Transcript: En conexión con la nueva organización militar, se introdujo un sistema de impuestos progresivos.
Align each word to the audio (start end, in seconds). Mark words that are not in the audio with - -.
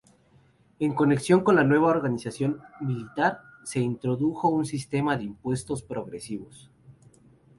En 0.79 0.95
conexión 0.95 1.43
con 1.43 1.57
la 1.57 1.63
nueva 1.63 1.89
organización 1.91 2.59
militar, 2.79 3.41
se 3.63 3.81
introdujo 3.81 4.49
un 4.49 4.65
sistema 4.65 5.15
de 5.15 5.25
impuestos 5.25 5.83
progresivos. 5.83 6.71